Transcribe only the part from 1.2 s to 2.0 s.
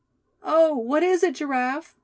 it, Giraffe?"